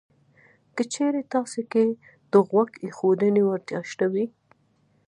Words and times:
که 0.75 0.83
چېرې 0.93 1.21
تاسې 1.33 1.61
کې 1.71 1.85
د 2.31 2.33
غوږ 2.49 2.69
ایښودنې 2.83 3.41
وړتیا 3.45 3.79
شته 3.91 4.05
وي 4.13 4.25